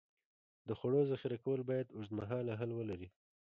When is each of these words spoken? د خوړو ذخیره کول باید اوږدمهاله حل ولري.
د 0.67 0.69
خوړو 0.79 1.01
ذخیره 1.11 1.37
کول 1.43 1.59
باید 1.69 1.93
اوږدمهاله 1.95 2.53
حل 2.59 2.71
ولري. 2.75 3.09